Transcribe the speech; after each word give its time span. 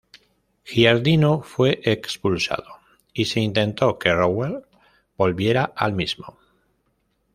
Giardino 0.65 1.43
fue 1.43 1.79
expulsado, 1.83 2.65
y 3.13 3.25
se 3.25 3.39
intentó 3.39 3.99
que 3.99 4.11
Rowek 4.11 4.67
volviera 5.15 5.73
al 5.75 5.93
mismo. 5.93 6.39